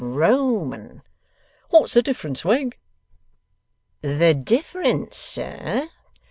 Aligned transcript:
Roman.' 0.03 1.03
'What's 1.69 1.93
the 1.93 2.01
difference, 2.01 2.43
Wegg?' 2.43 2.79
'The 4.01 4.33
difference, 4.33 5.15
sir? 5.15 5.89